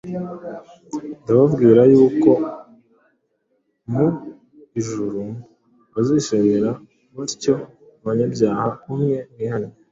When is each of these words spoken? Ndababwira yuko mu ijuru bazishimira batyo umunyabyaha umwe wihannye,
Ndababwira 1.23 1.81
yuko 1.93 2.29
mu 3.91 4.07
ijuru 4.79 5.21
bazishimira 5.93 6.69
batyo 7.15 7.53
umunyabyaha 7.99 8.67
umwe 8.91 9.17
wihannye, 9.35 9.77